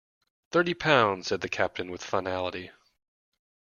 [0.49, 2.71] Thirty pounds, said the captain with finality.